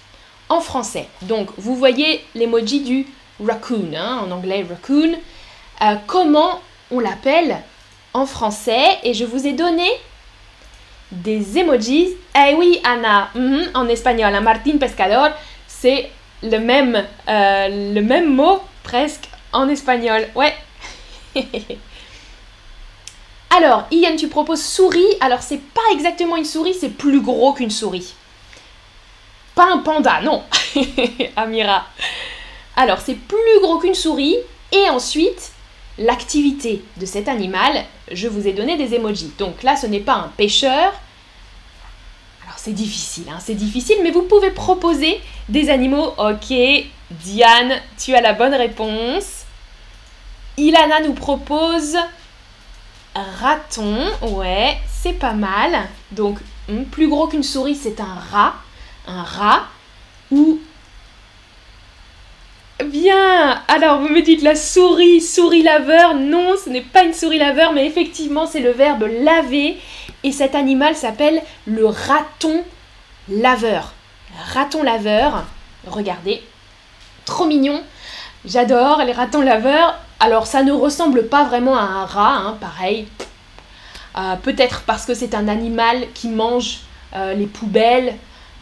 en 0.48 0.60
français. 0.60 1.06
Donc, 1.22 1.50
vous 1.58 1.76
voyez 1.76 2.24
l'emoji 2.34 2.80
du 2.80 3.06
raccoon, 3.44 3.92
hein, 3.94 4.22
en 4.26 4.30
anglais 4.30 4.66
raccoon. 4.68 5.12
Euh, 5.82 5.94
comment 6.06 6.60
on 6.90 6.98
l'appelle 6.98 7.58
en 8.14 8.24
français? 8.26 8.98
Et 9.04 9.12
je 9.12 9.24
vous 9.24 9.46
ai 9.46 9.52
donné 9.52 9.86
des 11.12 11.58
emojis. 11.58 12.14
Eh 12.34 12.54
oui, 12.54 12.80
Anna, 12.82 13.28
mhm, 13.34 13.66
en 13.74 13.86
espagnol, 13.86 14.34
un 14.34 14.40
Martin 14.40 14.78
Pescador, 14.78 15.28
c'est 15.68 16.10
le 16.42 16.58
même, 16.58 17.04
euh, 17.28 17.92
le 17.94 18.00
même 18.00 18.34
mot 18.34 18.60
presque 18.82 19.28
en 19.52 19.68
espagnol. 19.68 20.26
Ouais. 20.34 20.54
Alors, 23.56 23.84
Ian, 23.90 24.16
tu 24.16 24.28
proposes 24.28 24.62
souris. 24.62 25.06
Alors, 25.20 25.40
c'est 25.40 25.60
pas 25.60 25.80
exactement 25.92 26.36
une 26.36 26.44
souris, 26.44 26.75
c'est 26.78 26.90
plus 26.90 27.20
gros 27.22 27.54
qu'une 27.54 27.70
souris. 27.70 28.14
Pas 29.54 29.72
un 29.72 29.78
panda, 29.78 30.20
non. 30.20 30.42
Amira. 31.36 31.86
Alors, 32.76 32.98
c'est 33.00 33.14
plus 33.14 33.60
gros 33.62 33.78
qu'une 33.78 33.94
souris. 33.94 34.36
Et 34.72 34.90
ensuite, 34.90 35.52
l'activité 35.96 36.84
de 36.98 37.06
cet 37.06 37.28
animal, 37.28 37.84
je 38.12 38.28
vous 38.28 38.46
ai 38.46 38.52
donné 38.52 38.76
des 38.76 38.94
emojis. 38.94 39.32
Donc 39.38 39.62
là, 39.62 39.75
ce 39.75 39.86
n'est 39.86 40.00
pas 40.00 40.14
un 40.14 40.30
pêcheur. 40.36 40.92
Alors, 42.44 42.58
c'est 42.58 42.72
difficile, 42.72 43.25
hein, 43.30 43.38
c'est 43.40 43.54
difficile, 43.54 43.96
mais 44.02 44.10
vous 44.10 44.22
pouvez 44.22 44.50
proposer 44.50 45.18
des 45.48 45.70
animaux. 45.70 46.12
Ok, 46.18 46.54
Diane, 47.10 47.80
tu 47.98 48.14
as 48.14 48.20
la 48.20 48.34
bonne 48.34 48.54
réponse. 48.54 49.44
Ilana 50.58 51.00
nous 51.00 51.14
propose 51.14 51.96
raton. 53.23 54.11
Ouais, 54.23 54.76
c'est 54.88 55.14
pas 55.14 55.32
mal. 55.32 55.76
Donc, 56.12 56.38
hmm, 56.68 56.85
plus 56.85 57.08
gros 57.08 57.26
qu'une 57.26 57.42
souris, 57.42 57.75
c'est 57.75 58.00
un 58.00 58.16
rat. 58.30 58.54
Un 59.06 59.23
rat. 59.23 59.64
Ou. 60.30 60.61
Bien 62.85 63.62
Alors, 63.68 64.00
vous 64.00 64.08
me 64.08 64.20
dites 64.20 64.42
la 64.42 64.54
souris, 64.54 65.20
souris 65.20 65.62
laveur. 65.62 66.14
Non, 66.14 66.54
ce 66.62 66.68
n'est 66.68 66.82
pas 66.82 67.04
une 67.04 67.14
souris 67.14 67.38
laveur, 67.38 67.73
mais 67.73 67.87
effectivement, 67.87 68.46
c'est 68.46 68.61
le 68.61 68.73
verbe 68.73 69.08
laver. 69.23 69.78
Et 70.23 70.32
cet 70.32 70.54
animal 70.54 70.94
s'appelle 70.94 71.42
le 71.66 71.87
raton 71.87 72.64
laveur. 73.28 73.92
Raton 74.52 74.82
laveur. 74.82 75.44
Regardez. 75.87 76.42
Trop 77.25 77.46
mignon. 77.46 77.82
J'adore 78.44 79.02
les 79.04 79.12
ratons 79.12 79.42
laveurs. 79.42 79.99
Alors 80.18 80.46
ça 80.46 80.62
ne 80.62 80.73
ressemble 80.73 81.28
pas 81.28 81.44
vraiment 81.44 81.76
à 81.76 81.82
un 81.82 82.06
rat, 82.06 82.37
hein, 82.37 82.56
pareil. 82.61 83.06
Euh, 84.16 84.37
peut-être 84.37 84.82
parce 84.87 85.04
que 85.04 85.12
c'est 85.12 85.35
un 85.35 85.46
animal 85.46 86.06
qui 86.14 86.28
mange 86.28 86.80
euh, 87.14 87.35
les 87.35 87.46
poubelles 87.46 88.14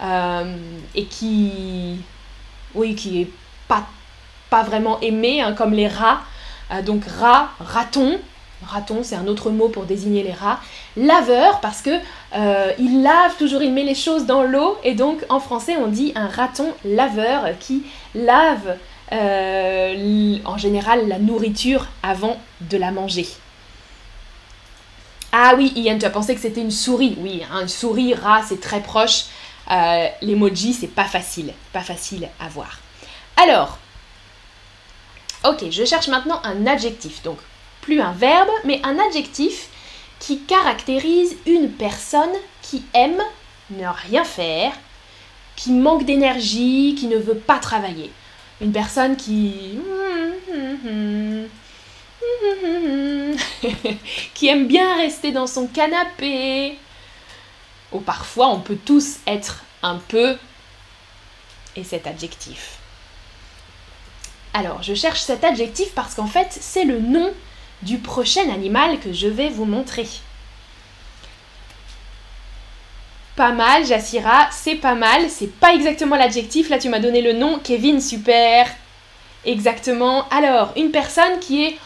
euh, 0.03 0.57
et 0.97 1.05
qui, 1.05 2.01
oui, 2.75 2.97
qui 2.97 3.23
est 3.23 3.31
pas, 3.69 3.87
vraiment 4.65 5.01
aimé, 5.01 5.41
hein, 5.41 5.53
comme 5.53 5.73
les 5.73 5.89
rats. 5.89 6.21
donc 6.87 7.03
rat, 7.19 7.49
raton. 7.59 8.21
Raton, 8.65 9.01
c'est 9.03 9.17
un 9.17 9.27
autre 9.27 9.51
mot 9.51 9.69
pour 9.69 9.83
désigner 9.83 10.23
les 10.23 10.33
rats. 10.33 10.61
Laveur, 10.97 11.59
parce 11.59 11.83
que 11.83 11.91
il 12.79 13.03
lave 13.03 13.37
toujours, 13.37 13.63
il 13.63 13.73
met 13.73 13.83
les 13.83 13.97
choses 13.97 14.27
dans 14.27 14.45
l'eau, 14.45 14.79
et 14.85 14.95
donc 14.95 15.25
en 15.29 15.41
français 15.41 15.77
on 15.77 15.89
dit 15.89 16.13
un 16.15 16.29
raton 16.29 16.73
laveur 16.85 17.47
qui 17.59 17.83
lave 18.15 18.77
euh, 19.13 20.39
en 20.45 20.59
général 20.59 21.09
la 21.09 21.19
nourriture 21.19 21.87
avant 22.03 22.41
de 22.61 22.77
la 22.77 22.91
manger. 22.91 23.27
Ah 25.33 25.55
oui, 25.57 25.73
Ian, 25.75 25.99
tu 25.99 26.05
as 26.05 26.11
pensé 26.11 26.35
que 26.35 26.41
c'était 26.41 26.61
une 26.61 26.71
souris. 26.71 27.17
Oui, 27.19 27.43
hein, 27.51 27.63
une 27.63 27.69
souris, 27.69 28.15
rat, 28.15 28.43
c'est 28.49 28.61
très 28.61 28.81
proche. 28.81 29.25
Euh, 29.71 30.07
L'emoji, 30.23 30.73
c'est 30.73 30.87
pas 30.87 31.07
facile. 31.07 31.53
Pas 31.73 31.81
facile 31.81 32.29
à 32.39 32.49
voir. 32.49 32.79
Alors, 33.37 33.79
ok, 35.45 35.71
je 35.71 35.85
cherche 35.85 36.07
maintenant 36.07 36.41
un 36.45 36.67
adjectif. 36.69 37.23
Donc, 37.25 37.39
plus 37.81 38.01
un 38.01 38.13
verbe, 38.13 38.49
mais 38.65 38.81
un 38.85 38.97
adjectif 38.99 39.69
qui 40.21 40.41
caractérise 40.43 41.37
une 41.47 41.71
personne 41.71 42.33
qui 42.63 42.85
aime 42.95 43.21
ne 43.71 43.87
rien 43.87 44.25
faire, 44.25 44.73
qui 45.57 45.73
manque 45.73 46.05
d'énergie, 46.05 46.95
qui 46.97 47.09
ne 47.09 47.19
veut 47.19 47.39
pas 47.39 47.59
travailler. 47.59 48.13
Une 48.65 48.73
personne 48.73 49.17
qui... 49.17 49.79
qui 54.35 54.49
aime 54.49 54.67
bien 54.67 54.97
rester 54.97 55.33
dans 55.33 55.47
son 55.47 55.67
canapé. 55.67 56.79
Ou 57.93 58.01
parfois 58.01 58.49
on 58.49 58.61
peut 58.61 58.79
tous 58.83 59.19
être 59.27 59.65
un 59.83 59.99
peu... 60.09 60.39
Et 61.77 61.85
cet 61.85 62.07
adjectif. 62.07 62.79
Alors, 64.55 64.83
je 64.83 64.95
cherche 64.95 65.21
cet 65.21 65.45
adjectif 65.45 65.93
parce 65.95 66.15
qu'en 66.15 66.29
fait, 66.29 66.49
c'est 66.51 66.85
le 66.85 67.01
nom 67.01 67.35
du 67.83 67.99
prochain 67.99 68.49
animal 68.49 68.99
que 68.99 69.13
je 69.13 69.29
vais 69.29 69.51
vous 69.51 69.67
montrer. 69.67 70.07
Pas 73.37 73.53
mal, 73.53 73.85
Jassira, 73.85 74.49
c'est 74.53 74.77
pas 74.77 74.95
mal, 74.95 75.29
c'est 75.29 75.53
pas 75.59 75.75
exactement 75.75 76.17
l'adjectif, 76.17 76.69
là 76.71 76.79
tu 76.79 76.89
m'as 76.89 77.01
donné 77.01 77.21
le 77.21 77.33
nom, 77.33 77.59
Kevin, 77.59 78.01
super. 78.01 78.69
Exactement. 79.45 80.27
Alors, 80.31 80.73
une 80.77 80.91
personne 80.91 81.39
qui 81.41 81.65
est 81.65 81.79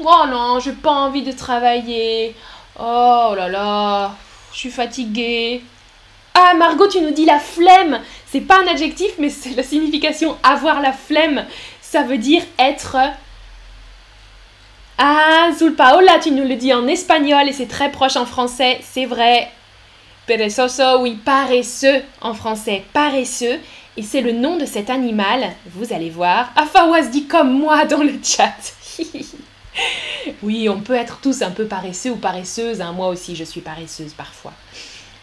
Oh 0.00 0.24
non, 0.28 0.60
j'ai 0.60 0.72
pas 0.72 0.92
envie 0.92 1.22
de 1.22 1.32
travailler. 1.32 2.34
Oh 2.78 3.32
là 3.34 3.48
là, 3.48 4.14
je 4.52 4.58
suis 4.58 4.70
fatiguée. 4.70 5.64
Ah 6.34 6.52
Margot, 6.54 6.86
tu 6.86 7.00
nous 7.00 7.12
dis 7.12 7.24
la 7.24 7.38
flemme. 7.38 8.00
C'est 8.26 8.42
pas 8.42 8.58
un 8.62 8.66
adjectif, 8.66 9.12
mais 9.18 9.30
c'est 9.30 9.56
la 9.56 9.62
signification 9.62 10.36
avoir 10.42 10.82
la 10.82 10.92
flemme. 10.92 11.46
Ça 11.80 12.02
veut 12.02 12.18
dire 12.18 12.42
être 12.58 12.98
ah, 14.98 15.50
Zulpaola, 15.54 16.18
tu 16.20 16.30
nous 16.30 16.48
le 16.48 16.54
dis 16.54 16.72
en 16.72 16.86
espagnol 16.86 17.46
et 17.48 17.52
c'est 17.52 17.66
très 17.66 17.90
proche 17.90 18.16
en 18.16 18.24
français, 18.24 18.80
c'est 18.82 19.04
vrai. 19.04 19.50
Perezoso, 20.26 21.00
oui, 21.02 21.18
paresseux 21.24 22.02
en 22.20 22.34
français, 22.34 22.84
paresseux. 22.92 23.60
Et 23.96 24.02
c'est 24.02 24.20
le 24.20 24.32
nom 24.32 24.56
de 24.56 24.66
cet 24.66 24.90
animal, 24.90 25.52
vous 25.66 25.92
allez 25.92 26.10
voir. 26.10 26.52
Afawaz 26.56 27.10
dit 27.10 27.26
comme 27.26 27.58
moi 27.58 27.86
dans 27.86 28.02
le 28.02 28.14
chat. 28.22 28.52
oui, 30.42 30.68
on 30.68 30.80
peut 30.80 30.94
être 30.94 31.20
tous 31.20 31.42
un 31.42 31.50
peu 31.50 31.66
paresseux 31.66 32.10
ou 32.10 32.16
paresseuse. 32.16 32.80
Hein. 32.80 32.92
Moi 32.92 33.08
aussi, 33.08 33.36
je 33.36 33.44
suis 33.44 33.60
paresseuse 33.60 34.12
parfois. 34.12 34.52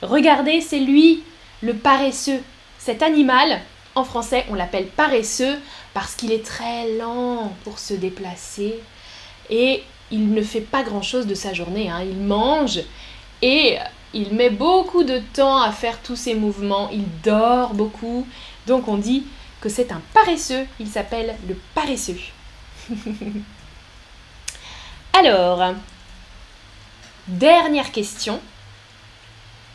Regardez, 0.02 0.62
c'est 0.62 0.80
lui, 0.80 1.24
le 1.62 1.74
paresseux. 1.74 2.42
Cet 2.80 3.04
animal, 3.04 3.60
en 3.96 4.06
français, 4.06 4.46
on 4.50 4.56
l'appelle 4.56 4.88
paresseux 4.88 5.58
parce 5.94 6.16
qu'il 6.16 6.32
est 6.32 6.46
très 6.46 6.98
lent 6.98 7.54
pour 7.64 7.78
se 7.78 7.94
déplacer 7.94 8.80
et 9.50 9.84
il 10.12 10.32
ne 10.32 10.42
fait 10.42 10.62
pas 10.62 10.84
grand-chose 10.84 11.28
de 11.28 11.36
sa 11.36 11.54
journée. 11.54 11.90
Hein. 11.90 12.04
Il 12.04 12.18
mange 12.18 12.80
et 13.42 13.78
il 14.14 14.34
met 14.34 14.50
beaucoup 14.50 15.04
de 15.04 15.20
temps 15.34 15.62
à 15.62 15.72
faire 15.72 16.00
tous 16.02 16.16
ses 16.16 16.36
mouvements. 16.36 16.90
Il 16.92 17.06
dort 17.24 17.74
beaucoup. 17.74 18.28
Donc 18.68 18.88
on 18.88 18.98
dit 18.98 19.26
que 19.62 19.70
c'est 19.70 19.92
un 19.92 20.02
paresseux. 20.14 20.66
Il 20.80 20.88
s'appelle 20.88 21.36
le 21.48 21.56
paresseux. 21.74 22.20
Alors, 25.14 25.74
dernière 27.28 27.92
question. 27.92 28.40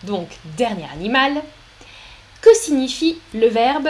Donc, 0.05 0.29
dernier 0.57 0.87
animal. 0.93 1.43
Que 2.41 2.55
signifie 2.55 3.21
le 3.35 3.49
verbe 3.49 3.89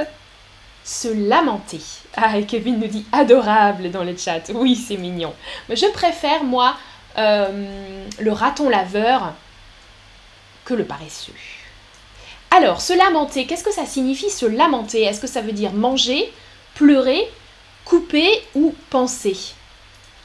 se 0.84 1.08
lamenter? 1.08 1.80
Ah, 2.16 2.40
Kevin 2.42 2.78
nous 2.78 2.86
dit 2.86 3.04
adorable 3.12 3.90
dans 3.90 4.04
le 4.04 4.16
chat. 4.16 4.50
Oui, 4.54 4.74
c'est 4.74 4.96
mignon. 4.96 5.34
Mais 5.68 5.76
je 5.76 5.86
préfère, 5.92 6.44
moi, 6.44 6.76
euh, 7.18 7.98
le 8.18 8.32
raton 8.32 8.68
laveur 8.68 9.34
le 10.74 10.84
paresseux. 10.84 11.32
Alors, 12.50 12.80
se 12.80 12.92
lamenter, 12.92 13.46
qu'est-ce 13.46 13.64
que 13.64 13.72
ça 13.72 13.86
signifie 13.86 14.30
se 14.30 14.46
lamenter? 14.46 15.02
Est-ce 15.02 15.20
que 15.20 15.26
ça 15.26 15.42
veut 15.42 15.52
dire 15.52 15.72
manger, 15.72 16.32
pleurer, 16.74 17.28
couper 17.84 18.30
ou 18.54 18.74
penser? 18.90 19.36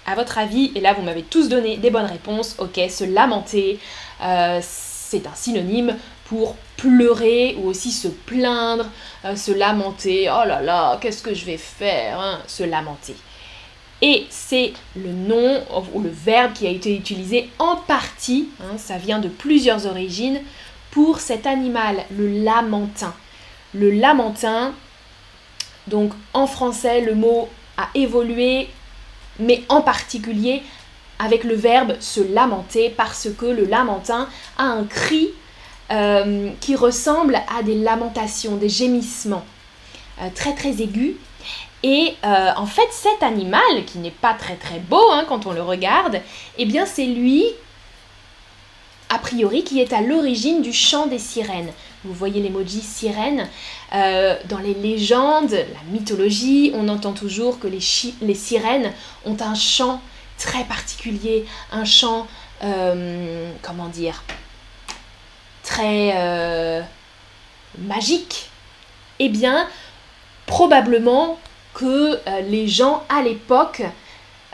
À 0.06 0.16
votre 0.16 0.38
avis, 0.38 0.72
et 0.76 0.82
là 0.82 0.94
vous 0.94 1.02
m'avez 1.02 1.24
tous 1.24 1.48
donné 1.48 1.78
des 1.78 1.90
bonnes 1.90 2.06
réponses, 2.06 2.56
ok, 2.60 2.80
se 2.90 3.06
lamenter, 3.06 3.80
euh, 4.22 4.60
c'est 4.62 5.28
un 5.28 5.36
synonyme 5.36 5.98
pour 6.26 6.56
pleurer 6.78 7.56
ou 7.60 7.70
aussi 7.70 7.92
se 7.92 8.08
plaindre, 8.08 8.86
euh, 9.26 9.36
se 9.36 9.52
lamenter. 9.52 10.30
Oh 10.30 10.46
là 10.46 10.62
là, 10.62 10.98
qu'est-ce 11.02 11.24
que 11.24 11.34
je 11.34 11.46
vais 11.46 11.58
faire 11.58 12.20
hein, 12.20 12.40
Se 12.48 12.64
lamenter. 12.64 13.16
Et 14.06 14.28
c'est 14.30 14.74
le 14.98 15.14
nom 15.14 15.64
ou 15.94 16.02
le 16.02 16.10
verbe 16.10 16.52
qui 16.52 16.68
a 16.68 16.70
été 16.70 16.94
utilisé 16.94 17.50
en 17.58 17.78
partie, 17.78 18.50
hein, 18.60 18.78
ça 18.78 18.98
vient 18.98 19.20
de 19.20 19.30
plusieurs 19.30 19.86
origines, 19.86 20.42
pour 20.92 21.22
cet 21.22 21.48
animal, 21.48 22.04
le 22.12 22.44
lamentin. 22.44 23.14
Le 23.74 23.92
lamentin, 23.92 24.74
donc 25.88 26.12
en 26.34 26.48
français, 26.48 27.00
le 27.00 27.16
mot 27.16 27.48
a 27.78 27.88
évolué, 27.96 28.68
mais 29.40 29.64
en 29.70 29.82
particulier 29.82 30.64
avec 31.18 31.46
le 31.46 31.56
verbe 31.56 31.96
se 32.02 32.20
lamenter, 32.20 32.90
parce 32.90 33.30
que 33.38 33.46
le 33.46 33.64
lamentin 33.64 34.28
a 34.58 34.66
un 34.66 34.84
cri 34.84 35.30
euh, 35.92 36.50
qui 36.60 36.76
ressemble 36.76 37.40
à 37.58 37.64
des 37.64 37.76
lamentations, 37.76 38.58
des 38.58 38.68
gémissements 38.68 39.46
euh, 40.22 40.28
très 40.36 40.54
très 40.54 40.82
aigus. 40.82 41.16
Et 41.84 42.16
euh, 42.24 42.52
en 42.56 42.66
fait, 42.66 42.88
cet 42.92 43.24
animal, 43.24 43.86
qui 43.86 44.00
n'est 44.00 44.12
pas 44.12 44.34
très 44.34 44.56
très 44.56 44.80
beau 44.80 45.12
hein, 45.12 45.26
quand 45.28 45.46
on 45.46 45.52
le 45.52 45.62
regarde, 45.62 46.22
eh 46.58 46.66
bien 46.66 46.86
c'est 46.86 47.06
lui, 47.06 47.46
a 49.10 49.20
priori, 49.20 49.64
qui 49.64 49.82
est 49.82 49.94
à 49.94 50.02
l'origine 50.02 50.62
du 50.62 50.74
chant 50.74 51.08
des 51.08 51.20
sirènes. 51.20 51.72
Vous 52.06 52.14
voyez 52.14 52.42
l'emoji 52.42 52.82
sirène. 52.82 53.48
dans 53.92 54.60
les 54.62 54.74
légendes, 54.74 55.52
la 55.52 55.92
mythologie, 55.92 56.72
on 56.74 56.90
entend 56.90 57.14
toujours 57.14 57.60
que 57.60 57.68
les, 57.68 57.80
sirènes 57.80 58.92
ont 59.26 59.38
un 59.40 59.56
chant 59.56 60.02
très 60.38 60.64
particulier, 60.66 61.46
un 61.72 61.86
chant, 61.86 62.28
comment 63.62 63.88
dire, 63.88 64.24
très 65.64 66.14
euh, 66.16 66.82
magique, 67.80 68.50
eh 69.20 69.30
bien, 69.30 69.68
probablement 70.46 71.40
que 71.74 72.20
euh, 72.28 72.42
les 72.42 72.68
gens 72.68 73.04
à 73.10 73.22
l'époque 73.22 73.82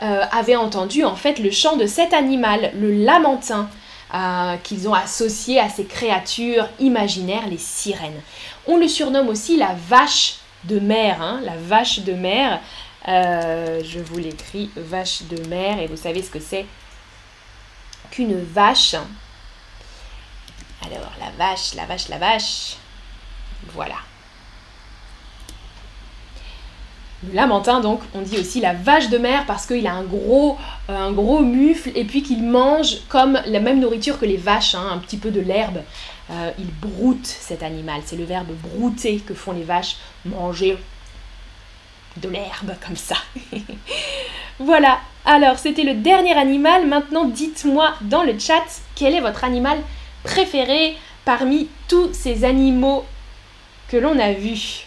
euh, 0.02 0.24
avaient 0.32 0.56
entendu 0.56 1.04
en 1.04 1.16
fait 1.16 1.38
le 1.38 1.50
chant 1.50 1.76
de 1.76 1.86
cet 1.86 2.12
animal, 2.12 2.72
le 2.78 2.92
lamentin, 2.92 3.68
qu'ils 4.64 4.88
ont 4.88 4.94
associé 4.94 5.60
à 5.60 5.68
ces 5.68 5.84
créatures 5.84 6.68
imaginaires, 6.80 7.46
les 7.48 7.58
sirènes. 7.58 8.20
On 8.66 8.76
le 8.76 8.88
surnomme 8.88 9.28
aussi 9.28 9.56
la 9.56 9.76
vache 9.88 10.38
de 10.64 10.80
mer, 10.80 11.22
hein, 11.22 11.40
la 11.44 11.54
vache 11.56 12.00
de 12.00 12.14
mer. 12.14 12.58
je 13.06 14.00
vous 14.00 14.18
l'écris, 14.18 14.68
vache 14.74 15.22
de 15.30 15.46
mer, 15.46 15.78
et 15.78 15.86
vous 15.86 15.96
savez 15.96 16.24
ce 16.24 16.30
que 16.30 16.40
c'est 16.40 16.66
qu'une 18.10 18.42
vache. 18.42 18.96
Alors, 20.84 21.12
la 21.20 21.30
vache, 21.38 21.74
la 21.74 21.86
vache, 21.86 22.08
la 22.08 22.18
vache. 22.18 22.76
Voilà. 23.72 23.96
Le 27.26 27.34
lamentin, 27.34 27.80
donc, 27.80 28.00
on 28.14 28.22
dit 28.22 28.38
aussi 28.38 28.60
la 28.60 28.72
vache 28.72 29.10
de 29.10 29.18
mer 29.18 29.44
parce 29.46 29.66
qu'il 29.66 29.86
a 29.86 29.92
un 29.92 30.04
gros, 30.04 30.56
euh, 30.88 31.10
gros 31.10 31.40
mufle 31.40 31.90
et 31.94 32.04
puis 32.04 32.22
qu'il 32.22 32.42
mange 32.42 33.00
comme 33.08 33.38
la 33.44 33.60
même 33.60 33.78
nourriture 33.78 34.18
que 34.18 34.24
les 34.24 34.38
vaches, 34.38 34.74
hein, 34.74 34.88
un 34.90 34.98
petit 34.98 35.18
peu 35.18 35.30
de 35.30 35.40
l'herbe. 35.40 35.82
Euh, 36.30 36.50
il 36.58 36.66
broute 36.66 37.26
cet 37.26 37.62
animal. 37.62 38.00
C'est 38.06 38.16
le 38.16 38.24
verbe 38.24 38.52
brouter 38.62 39.18
que 39.18 39.34
font 39.34 39.52
les 39.52 39.64
vaches, 39.64 39.96
manger 40.24 40.78
de 42.16 42.28
l'herbe 42.28 42.74
comme 42.86 42.96
ça. 42.96 43.16
voilà. 44.58 45.00
Alors, 45.26 45.58
c'était 45.58 45.82
le 45.82 45.94
dernier 45.94 46.32
animal. 46.32 46.86
Maintenant, 46.86 47.26
dites-moi 47.26 47.94
dans 48.02 48.22
le 48.22 48.38
chat 48.38 48.64
quel 48.94 49.14
est 49.14 49.20
votre 49.20 49.44
animal 49.44 49.78
préféré 50.22 50.96
parmi 51.26 51.68
tous 51.86 52.14
ces 52.14 52.44
animaux 52.44 53.04
que 53.88 53.98
l'on 53.98 54.18
a 54.18 54.32
vus. 54.32 54.86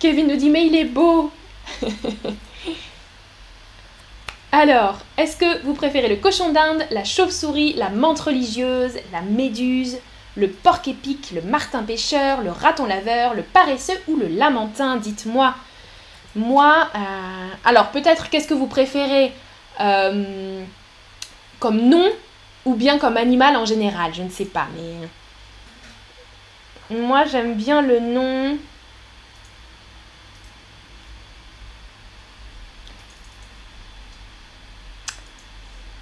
Kevin 0.00 0.28
nous 0.28 0.36
dit 0.36 0.50
mais 0.50 0.66
il 0.66 0.74
est 0.74 0.84
beau. 0.84 1.30
Alors, 4.52 4.98
est-ce 5.16 5.36
que 5.36 5.62
vous 5.64 5.74
préférez 5.74 6.08
le 6.08 6.16
cochon 6.16 6.52
d'Inde, 6.52 6.86
la 6.90 7.02
chauve-souris, 7.02 7.72
la 7.74 7.90
menthe 7.90 8.20
religieuse, 8.20 8.92
la 9.12 9.20
méduse, 9.20 9.98
le 10.36 10.48
porc-épic, 10.48 11.32
le 11.32 11.42
martin-pêcheur, 11.42 12.40
le 12.40 12.50
raton 12.50 12.86
laveur, 12.86 13.34
le 13.34 13.42
paresseux 13.42 14.00
ou 14.06 14.16
le 14.16 14.28
lamentin 14.28 14.96
Dites-moi. 14.96 15.54
Moi, 16.36 16.88
euh, 16.94 17.48
alors 17.64 17.90
peut-être 17.90 18.30
qu'est-ce 18.30 18.48
que 18.48 18.54
vous 18.54 18.66
préférez 18.66 19.32
euh, 19.80 20.62
comme 21.60 21.88
nom 21.88 22.08
ou 22.64 22.74
bien 22.74 22.98
comme 22.98 23.16
animal 23.16 23.56
en 23.56 23.64
général, 23.64 24.14
je 24.14 24.22
ne 24.22 24.30
sais 24.30 24.44
pas, 24.44 24.66
mais 24.76 25.08
moi 26.98 27.24
j'aime 27.24 27.54
bien 27.54 27.82
le 27.82 28.00
nom. 28.00 28.56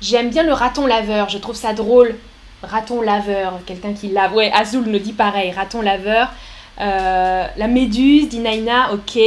J'aime 0.03 0.31
bien 0.31 0.43
le 0.43 0.53
raton 0.53 0.85
laveur, 0.85 1.29
je 1.29 1.39
trouve 1.39 1.55
ça 1.55 1.73
drôle. 1.75 2.17
Raton 2.65 3.03
laveur, 3.03 3.61
quelqu'un 3.65 3.93
qui 3.93 4.09
lave. 4.09 4.35
Ouais, 4.35 4.51
Azul 4.53 4.83
nous 4.85 4.99
dit 4.99 5.13
pareil, 5.13 5.53
raton 5.53 5.81
laveur. 5.81 6.33
Euh, 6.81 7.47
la 7.57 7.69
méduse, 7.69 8.29
dit 8.29 8.41
Naina, 8.41 8.93
ok. 8.93 9.21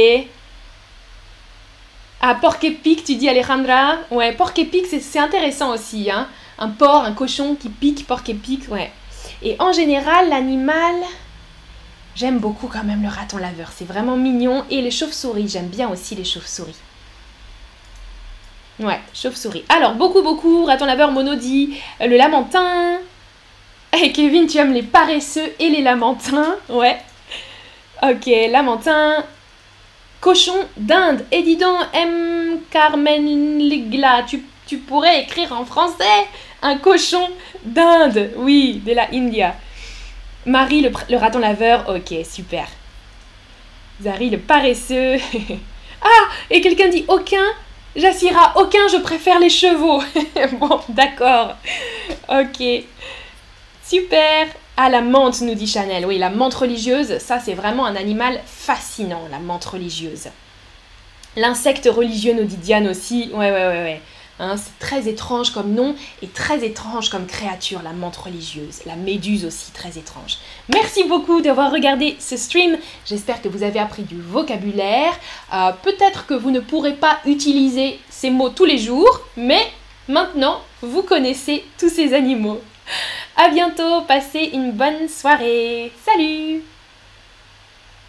Ah, 2.20 2.34
porc 2.34 2.62
épic, 2.62 3.04
tu 3.04 3.14
dis 3.14 3.26
Alejandra. 3.26 3.96
Ouais, 4.10 4.34
porc 4.34 4.52
épic, 4.58 4.84
c'est 4.86 5.18
intéressant 5.18 5.72
aussi. 5.72 6.10
Hein. 6.10 6.28
Un 6.58 6.68
porc, 6.68 7.04
un 7.04 7.12
cochon 7.12 7.54
qui 7.54 7.70
pique, 7.70 8.06
porc 8.06 8.28
épic, 8.28 8.70
ouais. 8.70 8.92
Et 9.42 9.56
en 9.58 9.72
général, 9.72 10.28
l'animal, 10.28 10.96
j'aime 12.14 12.38
beaucoup 12.38 12.68
quand 12.68 12.84
même 12.84 13.02
le 13.02 13.08
raton 13.08 13.38
laveur. 13.38 13.70
C'est 13.74 13.88
vraiment 13.88 14.18
mignon. 14.18 14.62
Et 14.70 14.82
les 14.82 14.90
chauves-souris, 14.90 15.48
j'aime 15.48 15.68
bien 15.68 15.88
aussi 15.88 16.14
les 16.14 16.24
chauves-souris. 16.24 16.76
Ouais, 18.78 19.00
chauve-souris. 19.14 19.64
Alors, 19.70 19.94
beaucoup, 19.94 20.22
beaucoup, 20.22 20.64
raton 20.64 20.84
laveur, 20.84 21.10
mono 21.10 21.34
dit 21.34 21.78
euh, 22.00 22.06
le 22.06 22.16
lamentin. 22.16 22.98
Et 24.02 24.12
Kevin, 24.12 24.46
tu 24.46 24.58
aimes 24.58 24.74
les 24.74 24.82
paresseux 24.82 25.50
et 25.58 25.70
les 25.70 25.80
lamentins. 25.80 26.56
Ouais. 26.68 26.98
Ok, 28.02 28.30
lamentin. 28.50 29.24
Cochon 30.20 30.66
d'Inde. 30.76 31.24
Et 31.32 31.42
dis 31.42 31.56
donc, 31.56 31.78
M. 31.94 32.58
Carmen 32.70 33.58
Ligla, 33.58 34.24
tu, 34.28 34.44
tu 34.66 34.76
pourrais 34.78 35.22
écrire 35.22 35.52
en 35.52 35.64
français 35.64 36.26
un 36.60 36.76
cochon 36.76 37.30
d'Inde. 37.64 38.32
Oui, 38.36 38.82
de 38.84 38.92
la 38.92 39.08
India. 39.14 39.54
Marie, 40.44 40.82
le, 40.82 41.16
raton 41.16 41.38
laveur. 41.38 41.88
Ok, 41.88 42.14
super. 42.24 42.66
Zari, 44.02 44.28
le 44.28 44.38
paresseux. 44.38 45.16
ah, 46.02 46.28
et 46.50 46.60
quelqu'un 46.60 46.88
dit 46.88 47.06
aucun. 47.08 47.46
Jassira, 47.96 48.52
aucun, 48.56 48.88
je 48.88 48.98
préfère 48.98 49.38
les 49.38 49.48
chevaux. 49.48 50.02
bon, 50.60 50.80
d'accord. 50.90 51.56
Ok. 52.28 52.62
Super. 53.82 54.48
Ah, 54.76 54.90
la 54.90 55.00
menthe, 55.00 55.40
nous 55.40 55.54
dit 55.54 55.66
Chanel. 55.66 56.04
Oui, 56.04 56.18
la 56.18 56.28
menthe 56.28 56.54
religieuse, 56.54 57.18
ça 57.18 57.40
c'est 57.40 57.54
vraiment 57.54 57.86
un 57.86 57.96
animal 57.96 58.38
fascinant, 58.44 59.22
la 59.30 59.38
menthe 59.38 59.64
religieuse. 59.64 60.28
L'insecte 61.36 61.88
religieux, 61.90 62.34
nous 62.34 62.44
dit 62.44 62.56
Diane 62.56 62.88
aussi. 62.88 63.30
Ouais, 63.32 63.50
ouais, 63.50 63.66
ouais, 63.66 63.82
ouais. 63.82 64.00
Hein, 64.38 64.56
c'est 64.56 64.78
très 64.78 65.08
étrange 65.08 65.50
comme 65.50 65.72
nom 65.72 65.94
et 66.22 66.28
très 66.28 66.64
étrange 66.64 67.08
comme 67.08 67.26
créature, 67.26 67.80
la 67.82 67.92
menthe 67.92 68.16
religieuse. 68.16 68.80
La 68.84 68.96
méduse 68.96 69.44
aussi, 69.44 69.72
très 69.72 69.98
étrange. 69.98 70.38
Merci 70.72 71.04
beaucoup 71.04 71.40
d'avoir 71.40 71.72
regardé 71.72 72.16
ce 72.18 72.36
stream. 72.36 72.76
J'espère 73.06 73.40
que 73.40 73.48
vous 73.48 73.62
avez 73.62 73.78
appris 73.78 74.02
du 74.02 74.20
vocabulaire. 74.20 75.18
Euh, 75.54 75.72
peut-être 75.82 76.26
que 76.26 76.34
vous 76.34 76.50
ne 76.50 76.60
pourrez 76.60 76.94
pas 76.94 77.18
utiliser 77.24 77.98
ces 78.10 78.30
mots 78.30 78.50
tous 78.50 78.66
les 78.66 78.78
jours, 78.78 79.20
mais 79.36 79.66
maintenant, 80.08 80.60
vous 80.82 81.02
connaissez 81.02 81.64
tous 81.78 81.88
ces 81.88 82.12
animaux. 82.12 82.60
A 83.36 83.48
bientôt, 83.48 84.02
passez 84.02 84.50
une 84.52 84.72
bonne 84.72 85.08
soirée. 85.08 85.92
Salut 86.04 86.62